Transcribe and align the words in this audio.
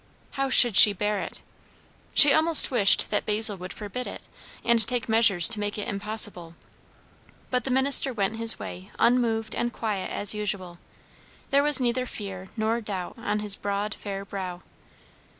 How 0.31 0.49
should 0.49 0.77
she 0.77 0.93
bear 0.93 1.19
it? 1.19 1.43
She 2.15 2.33
almost 2.33 2.71
wished 2.71 3.11
that 3.11 3.23
Basil 3.23 3.55
would 3.57 3.71
forbid 3.71 4.07
it, 4.07 4.23
and 4.65 4.81
take 4.87 5.07
measures 5.07 5.47
to 5.49 5.59
make 5.59 5.77
it 5.77 5.87
impossible; 5.87 6.55
but 7.51 7.65
the 7.65 7.69
minister 7.69 8.11
went 8.11 8.37
his 8.37 8.57
way 8.57 8.89
unmoved 8.97 9.53
and 9.53 9.71
quiet 9.71 10.09
as 10.09 10.33
usual; 10.33 10.79
there 11.51 11.61
was 11.61 11.79
neither 11.79 12.07
fear 12.07 12.49
nor 12.57 12.81
doubt 12.81 13.13
on 13.19 13.41
his 13.41 13.55
broad 13.55 13.93
fair 13.93 14.25
brow. 14.25 14.63